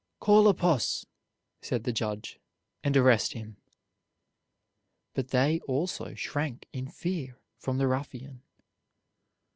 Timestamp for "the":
1.83-1.91, 7.77-7.87